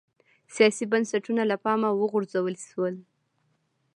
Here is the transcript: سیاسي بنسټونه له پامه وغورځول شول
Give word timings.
سیاسي 0.55 0.85
بنسټونه 0.91 1.43
له 1.51 1.55
پامه 1.63 1.89
وغورځول 1.93 2.55
شول 2.69 2.95